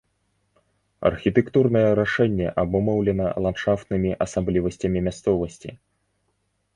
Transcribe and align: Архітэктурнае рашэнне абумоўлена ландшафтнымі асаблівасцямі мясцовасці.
Архітэктурнае 1.09 1.83
рашэнне 1.99 2.47
абумоўлена 2.61 3.27
ландшафтнымі 3.47 4.11
асаблівасцямі 4.27 4.99
мясцовасці. 5.09 5.69